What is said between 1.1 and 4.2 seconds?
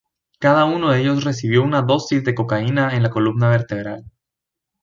recibió una dosis de cocaína en la columna vertebral.